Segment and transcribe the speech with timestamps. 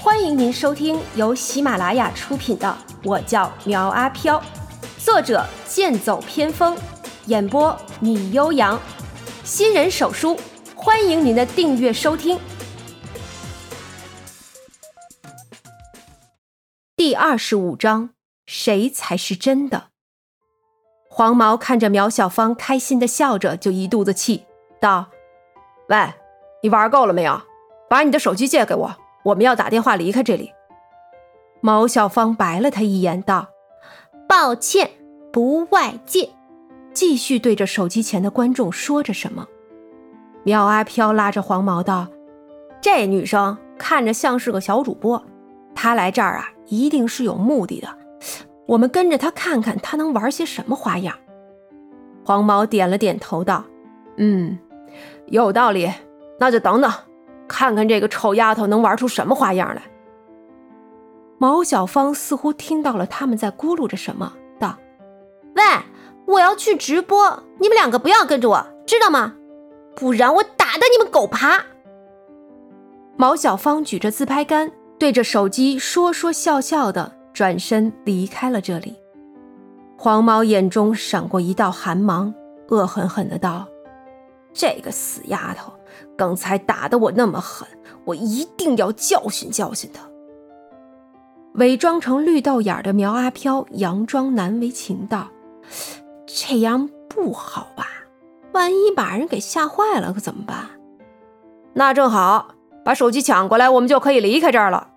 [0.00, 2.68] 欢迎您收听由喜马拉雅出品的
[3.02, 4.40] 《我叫苗阿飘》，
[5.04, 6.76] 作者剑走偏锋，
[7.26, 8.80] 演播米悠扬，
[9.42, 10.38] 新人手书，
[10.76, 12.38] 欢迎您的订阅收听。
[16.94, 18.10] 第二十五章，
[18.46, 19.88] 谁才是真的？
[21.10, 24.44] 黄毛看着苗小芳开心的笑着，就一肚子气，
[24.80, 25.06] 道
[25.90, 26.14] ：“喂，
[26.62, 27.42] 你玩够了没有？
[27.90, 28.96] 把你的手机借给我。”
[29.28, 30.52] 我们要打电话离开这里。
[31.60, 33.48] 毛小芳白了他一眼，道
[34.28, 34.90] ：“抱歉，
[35.32, 36.30] 不外借。”
[36.94, 39.46] 继续对着手机前的观众说着什么。
[40.44, 42.08] 苗阿飘拉着黄毛道
[42.80, 45.22] ：“这女生看着像是个小主播，
[45.74, 47.88] 她来这儿啊，一定是有目的的。
[48.66, 51.14] 我们跟着她看看，她能玩些什么花样。”
[52.24, 53.64] 黄毛点了点头，道
[54.16, 54.58] ：“嗯，
[55.26, 55.92] 有道理。
[56.40, 56.90] 那就等等。”
[57.48, 59.82] 看看这个臭丫头能玩出什么花样来。
[61.38, 64.76] 毛小芳似乎听到了他们在咕噜着什么，道
[65.56, 65.62] ：“喂，
[66.26, 69.34] 我要去直播，你们两个不要跟着我，知道吗？
[69.96, 71.64] 不然我打得你们狗爬。”
[73.16, 78.96] 毛小芳举着自拍杆，对着手机说说笑笑的，转身离开了这里。
[79.96, 82.32] 黄毛眼中闪过一道寒芒，
[82.68, 83.66] 恶狠狠的道
[84.58, 85.72] ：“这个死丫头！”
[86.18, 87.66] 刚才打得我那么狠，
[88.04, 90.02] 我一定要教训教训她。
[91.54, 95.28] 伪装成绿豆眼的苗阿飘佯装难为情道
[96.26, 97.86] ：“这样不好吧？
[98.52, 100.56] 万一把人给吓坏了，可怎么办？”
[101.74, 102.48] 那正好，
[102.84, 104.90] 把手机抢过来，我们就可以离开这儿了。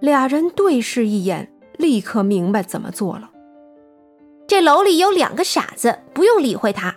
[0.00, 3.30] 俩人对视一眼，立刻明白怎么做了。
[4.48, 6.96] 这楼里有两个傻子，不用理会他，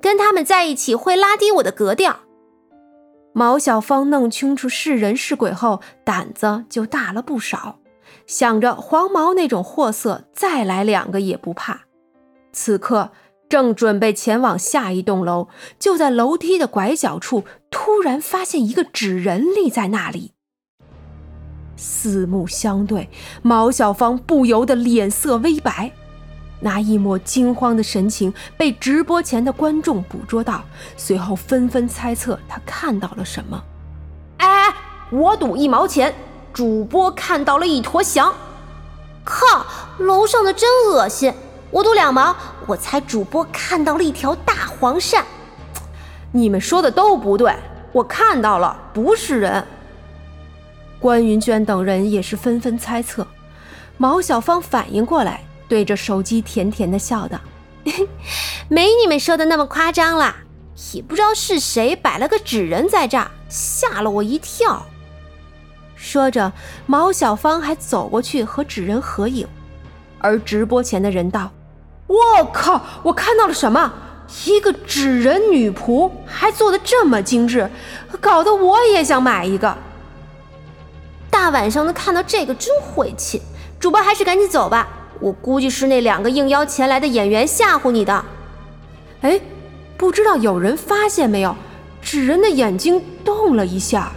[0.00, 2.20] 跟他们在一起会拉低我的格调。
[3.32, 7.80] 毛小芳弄清楚是人是鬼后，胆子就大了不少。
[8.26, 11.82] 想着黄毛那种货色，再来两个也不怕。
[12.52, 13.10] 此刻
[13.48, 15.48] 正准备前往下一栋楼，
[15.78, 20.32] 就在楼梯的拐角处，突然发现一个纸人立在那里。
[21.76, 23.10] 四目相对，
[23.42, 25.92] 毛小芳不由得脸色微白。
[26.60, 30.62] 那一抹惊慌的神情被直播前的观众捕捉到，
[30.96, 33.62] 随后纷纷猜测他看到了什么。
[34.38, 34.74] 哎，
[35.10, 36.14] 我赌一毛钱，
[36.52, 38.32] 主播看到了一坨翔。
[39.24, 39.66] 靠，
[39.98, 41.32] 楼上的真恶心！
[41.70, 42.34] 我赌两毛，
[42.66, 45.22] 我猜主播看到了一条大黄鳝。
[46.32, 47.54] 你们说的都不对，
[47.92, 49.64] 我看到了，不是人。
[51.00, 53.26] 关云娟等人也是纷纷猜测。
[53.98, 55.42] 毛小芳反应过来。
[55.68, 57.40] 对着手机甜甜的笑道
[58.68, 60.36] ：“没你们说的那么夸张啦，
[60.92, 64.86] 也不知道是谁摆了个纸人在这儿，吓了我一跳。”
[65.96, 66.52] 说着，
[66.86, 69.46] 毛小芳还走过去和纸人合影。
[70.18, 71.50] 而直播前的人道
[72.06, 72.16] ：“我
[72.52, 73.92] 靠，我看到了什么？
[74.44, 77.70] 一个纸人女仆，还做的这么精致，
[78.20, 79.76] 搞得我也想买一个。
[81.30, 83.40] 大晚上的看到这个真晦气，
[83.78, 84.88] 主播还是赶紧走吧。”
[85.20, 88.24] 我估计是那两个应邀前来的演员吓唬你的。
[89.22, 89.40] 哎，
[89.96, 91.54] 不知道有人发现没有？
[92.02, 94.12] 纸人的眼睛动了一下，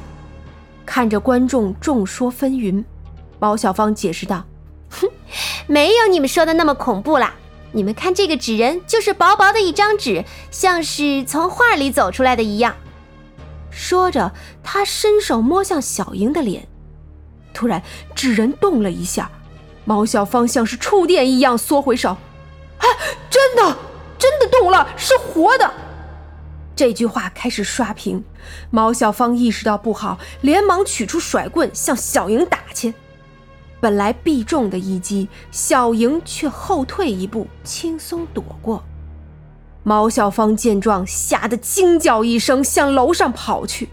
[0.86, 2.84] 看着观众众说纷纭。
[3.40, 4.46] 毛小芳解释道
[4.92, 5.08] ：“哼，
[5.66, 7.34] 没有你们说的那么恐怖啦。
[7.72, 12.76] 你们看这个纸人，就是薄薄的一张纸，像是从画里走出来的一样。”
[13.72, 14.32] 说着，
[14.64, 16.68] 他伸手摸向小莹的脸，
[17.54, 17.82] 突然
[18.14, 19.32] 纸人动了一下。
[19.90, 22.86] 毛小芳像是触电一样缩回手，啊，
[23.28, 23.76] 真的，
[24.20, 25.74] 真的动了，是活的。
[26.76, 28.24] 这句话开始刷屏，
[28.70, 32.94] 毛小芳意识到不好，连忙取出甩棍向小莹打去。
[33.80, 38.84] 本来必中的一击，小莹却后退一步，轻松躲过。
[39.82, 43.90] 毛小芳见状，吓得惊叫一声，向楼上跑去。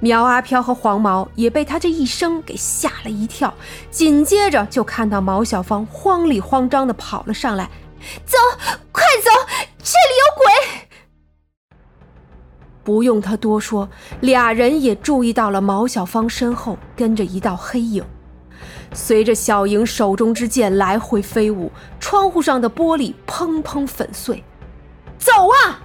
[0.00, 3.52] 苗阿飘和黄毛也被他这一声给吓了一跳，
[3.90, 7.70] 紧接着就看到毛小芳慌里慌张的跑了上来，
[8.24, 8.38] 走，
[8.90, 9.30] 快走，
[9.78, 11.78] 这里有鬼！
[12.82, 13.88] 不用他多说，
[14.20, 18.02] 俩人也注意到了毛小芳身后跟着一道黑影，
[18.94, 21.70] 随着小莹手中之剑来回飞舞，
[22.00, 24.42] 窗户上的玻璃砰砰粉碎。
[25.18, 25.84] 走啊！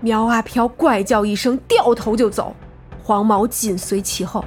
[0.00, 2.54] 苗阿飘怪叫一声，掉头就走。
[3.02, 4.44] 黄毛紧随其后，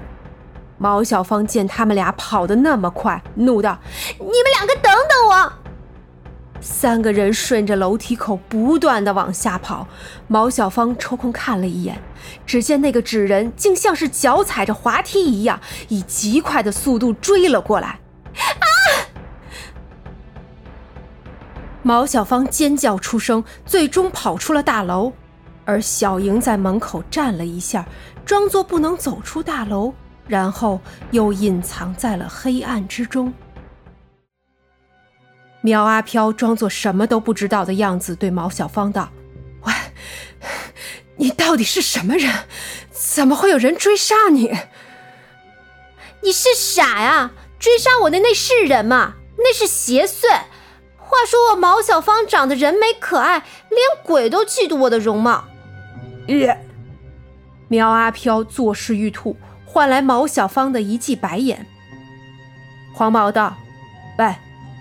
[0.78, 3.78] 毛小芳见他们俩跑得那么快，怒道
[4.20, 5.54] ：“你们两个等等我！”
[6.62, 9.86] 三个人顺着楼梯口不断的往下跑。
[10.28, 12.02] 毛小芳抽空看了一眼，
[12.46, 15.60] 只见那个纸人竟像是脚踩着滑梯一样，
[15.90, 18.00] 以极快的速度追了过来。
[18.38, 18.66] 啊！
[21.82, 25.12] 毛小芳尖叫出声，最终跑出了大楼。
[25.66, 27.86] 而小莹在门口站了一下，
[28.26, 29.94] 装作不能走出大楼，
[30.28, 30.80] 然后
[31.12, 33.34] 又隐藏在了黑暗之中。
[35.62, 39.10] 苗阿飘装作什么都不知道的样子，对毛小芳道
[39.64, 39.74] ：“喂，
[41.16, 42.30] 你到底是什么人？
[42.92, 44.54] 怎么会有人追杀你？
[46.22, 47.32] 你是傻呀？
[47.58, 49.14] 追杀我的那是人吗？
[49.38, 50.28] 那是邪祟。
[50.98, 55.46] 话说我毛小芳长得人美可爱，连鬼都嫉妒我的容貌。”
[56.28, 56.58] 耶！
[57.68, 59.36] 苗阿飘作势欲吐，
[59.66, 61.66] 换来毛小芳的一记白眼。
[62.94, 63.56] 黄毛道
[64.20, 64.36] ：“喂。”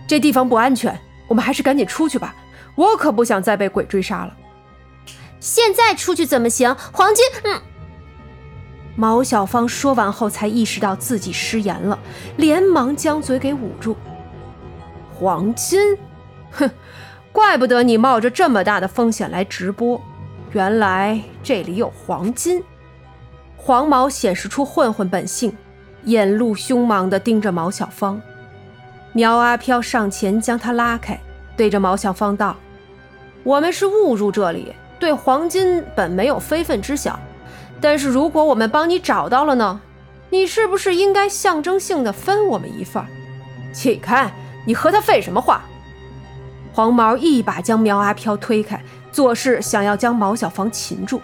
[0.06, 2.35] 这地方不安全，我们还是赶紧出去吧。
[2.75, 4.37] 我可不想再被鬼追杀了。
[5.41, 6.77] 现在出去怎么行？
[6.93, 7.25] 黄金……
[7.45, 7.62] 嗯。
[8.95, 11.99] 毛小芳说完后，才意识到自己失言了，
[12.37, 13.97] 连忙将嘴给捂住。
[15.19, 15.97] 黄金？
[16.50, 16.71] 哼，
[17.31, 19.99] 怪不得你冒着这么大的风险来直播，
[20.52, 22.62] 原来这里有黄金。
[23.56, 25.56] 黄毛显示出混混本性，
[26.04, 28.20] 眼露凶芒地盯着毛小芳。
[29.12, 31.19] 苗阿飘上前将他拉开，
[31.56, 32.56] 对着毛小芳道
[33.44, 37.19] ：“我们是误入这里，对黄金本没有非分之想。
[37.81, 39.81] 但是如果我们帮你找到了呢？
[40.28, 43.02] 你是不是应该象征性的分我们一份？
[43.72, 44.31] 起开！
[44.66, 45.62] 你和他废什么话？”
[46.73, 51.21] 黄毛一把将苗阿飘推开，作势想要将毛小芳擒住。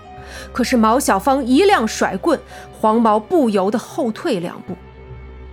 [0.53, 2.39] 可是毛小芳一亮甩棍，
[2.79, 4.77] 黄毛不由得后退两步。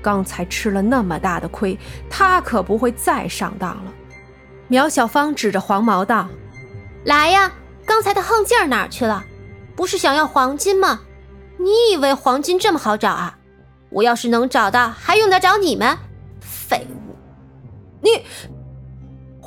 [0.01, 3.93] 刚才吃了那么大的亏，他可不会再上当了。
[4.67, 6.27] 苗小芳指着黄毛道
[7.05, 7.51] ：“来呀，
[7.85, 9.23] 刚才的横劲儿哪儿去了？
[9.75, 11.01] 不是想要黄金吗？
[11.57, 13.37] 你以为黄金这么好找啊？
[13.89, 15.97] 我要是能找到，还用得着你们？
[16.41, 17.15] 废物！”
[18.03, 18.23] 你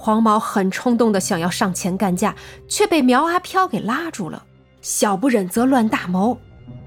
[0.00, 2.32] 黄毛很冲动的想要上前干架，
[2.68, 4.44] 却被苗阿飘给拉住了。
[4.80, 6.38] 小不忍则乱大谋，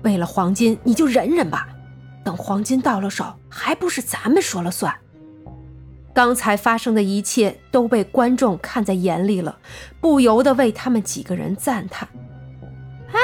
[0.04, 1.68] 为了黄金，你就忍忍吧。
[2.24, 4.96] 等黄金到了手，还不是咱们说了算？
[6.13, 9.58] 刚才发生的一切都被观众看在眼里了，
[10.00, 12.08] 不由得为他们几个人赞叹。
[13.12, 13.19] 哎，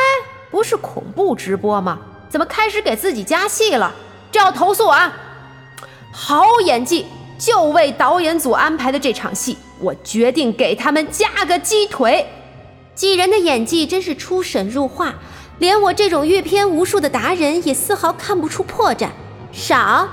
[0.51, 1.97] 不是恐怖直播吗？
[2.27, 3.95] 怎么开始给自己加戏了？
[4.29, 5.13] 这要投诉啊！
[6.11, 7.05] 好演技，
[7.37, 12.25] 就为导演组安排的这场戏，我决定给他们加个鸡腿。
[12.95, 15.15] 几人的演技真是出神入化。
[15.59, 19.09] 连我这种阅片无数的达人也丝毫看不出破绽。
[19.51, 20.07] 少，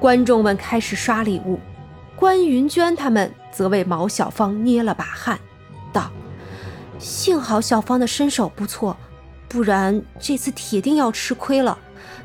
[0.00, 1.60] 观众们开始刷礼物，
[2.16, 5.38] 关云娟他们则为毛小芳捏了把汗，
[5.92, 6.10] 道
[6.98, 8.96] ：“幸好小芳的身手不错，
[9.48, 11.78] 不然这次铁定要吃亏了。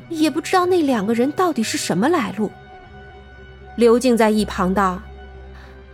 [0.08, 2.50] 也不知道那两个人到底是什么来路。”
[3.78, 5.00] 刘静在一旁道：“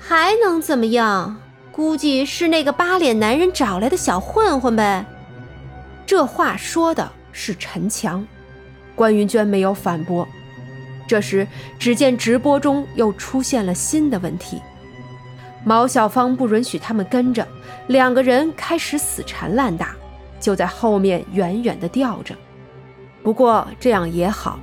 [0.00, 1.36] 还能怎么样？
[1.70, 5.04] 估计是那个八脸男人找来的小混混呗。”
[6.06, 8.26] 这话说的是陈强，
[8.94, 10.26] 关云娟没有反驳。
[11.06, 11.46] 这时，
[11.78, 14.62] 只见直播中又出现了新的问题。
[15.62, 17.46] 毛小芳不允许他们跟着，
[17.88, 19.94] 两个人开始死缠烂打，
[20.40, 22.34] 就在后面远远地吊着。
[23.22, 24.58] 不过这样也好，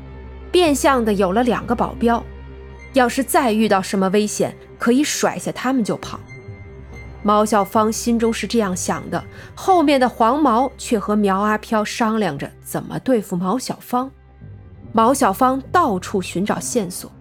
[0.52, 2.24] 变相的有了两个保镖，
[2.94, 6.20] 要是再遇到什么危险，可以甩下他们就跑。
[7.24, 14.10] 毛小芳心中是这样想的，后面的黄毛却和苗阿飘商量着怎么对付毛小芳。
[14.92, 17.12] 毛小芳到处寻找线索，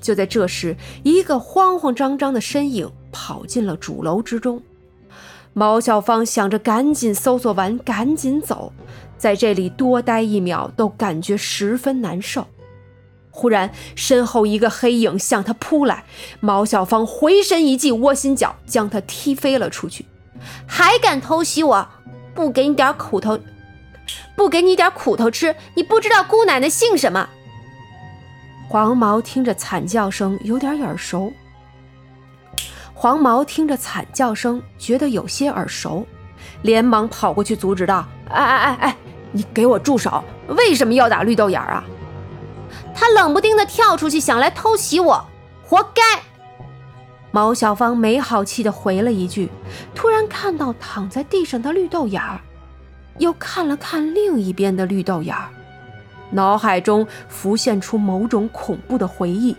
[0.00, 4.62] 就在这时，一个慌慌张张的身影跑进了主楼之中。
[5.52, 8.72] 毛小芳想着赶紧搜索完赶紧走，
[9.18, 12.46] 在这里多待一秒都感觉十分难受。
[13.36, 16.04] 忽然，身后一个黑影向他扑来，
[16.38, 20.06] 毛小芳回身一记窝心脚，将他踢飞了出去。
[20.66, 21.88] 还敢偷袭我？
[22.32, 23.38] 不给你点苦头，
[24.36, 27.28] 不给你点苦头吃，你不知道姑奶奶姓什么？
[28.68, 31.32] 黄毛听着惨叫声有点耳熟。
[32.94, 36.06] 黄毛听着惨叫声觉得有些耳熟，
[36.62, 38.96] 连忙跑过去阻止道：“哎哎哎哎，
[39.32, 40.22] 你给我住手！
[40.48, 41.84] 为什么要打绿豆眼啊？”
[42.94, 45.26] 他冷不丁的跳出去，想来偷袭我，
[45.64, 46.02] 活该！
[47.32, 49.50] 毛小芳没好气的回了一句，
[49.94, 52.40] 突然看到躺在地上的绿豆眼儿，
[53.18, 55.48] 又看了看另一边的绿豆眼儿，
[56.30, 59.56] 脑海中浮现出某种恐怖的回忆。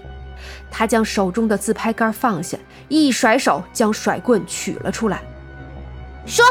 [0.71, 5.21] 他将手中的自拍杆放下，一甩手将甩棍取了出来，
[6.25, 6.45] 说：“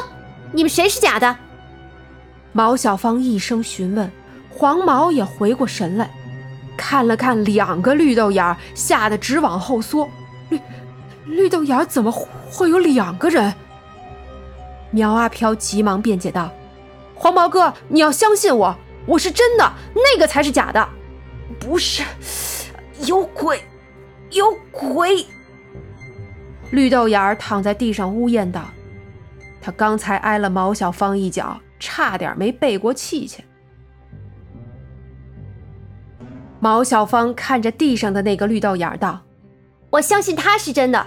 [0.52, 1.36] 你们谁是假的？”
[2.52, 4.10] 毛小芳一声询问，
[4.50, 6.10] 黄毛也回过神来，
[6.76, 10.08] 看了看两个绿豆眼，吓得直往后缩。
[10.50, 10.60] 绿
[11.24, 12.10] 绿豆眼怎么
[12.50, 13.52] 会有两个人？
[14.90, 16.50] 苗阿飘急忙辩解道
[17.14, 18.76] ：“黄毛哥，你要相信我，
[19.06, 20.88] 我是真的，那个才是假的。”
[21.58, 22.02] 不是，
[23.06, 23.62] 有鬼，
[24.30, 25.26] 有鬼！
[26.70, 28.62] 绿豆眼躺在地上呜咽道
[29.60, 33.44] ：“他刚才挨了毛小芳一脚。”差点没背过气去。
[36.64, 39.20] 毛小芳看着地上的那个绿豆眼道
[39.92, 41.06] ：“我相信他是真的，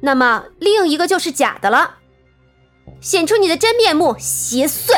[0.00, 1.96] 那么另一个就是假的了。
[3.00, 4.92] 显出你的真面目，邪祟！”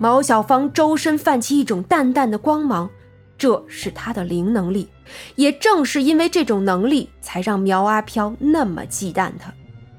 [0.00, 2.88] 毛小芳周身泛起一种淡淡的光芒，
[3.36, 4.88] 这是她的灵能力。
[5.34, 9.52] 也正是因为这种能力，才让苗阿飘那么忌惮她。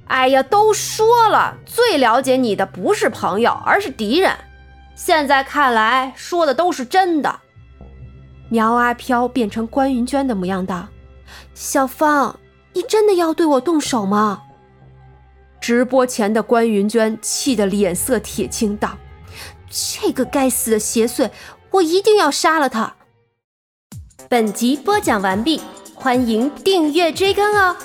[0.08, 4.36] 哎呀，都说了，最了解你的不是朋友，而是敌人。
[4.96, 7.40] 现在看来，说的都是真的。
[8.52, 10.90] 苗阿飘变成关云娟的模样道
[11.56, 12.38] ：“小芳，
[12.74, 14.42] 你真的要对我动手吗？”
[15.62, 18.98] 直播前的关云娟气得脸色铁青道
[19.72, 21.32] ：“这个该死的邪祟，
[21.72, 22.94] 我一定要杀了他。”
[24.28, 25.62] 本集播讲完毕，
[25.96, 27.78] 欢迎订阅追更哦。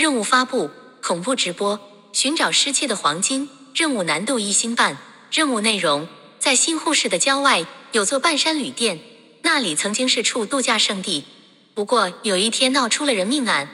[0.00, 0.70] 任务发布
[1.02, 1.78] 恐怖直播
[2.14, 4.96] 寻找失窃的黄金任务难度一星半
[5.30, 8.98] 任务内容在新护士的郊外有座半山旅店
[9.42, 11.26] 那里曾经是处度假胜地。
[11.74, 13.68] 不过有一天闹出了人命案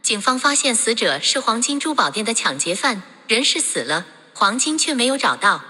[0.00, 5.64] 警方发现死者是黄金珠宝店的抢劫犯人是死了黄金却没有找到。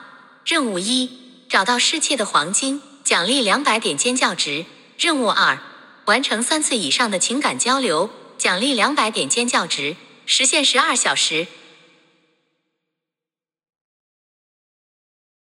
[0.45, 4.67] 任务一找到失窃的黄金奖励两百点尖叫值
[4.99, 5.59] 任务二
[6.05, 11.47] 完成三次以上的情感交流奖励两百点尖叫值实现十二小时